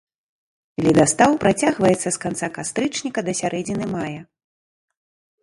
[0.85, 4.19] Ледастаў працягваецца з канца кастрычніка да сярэдзіны мая.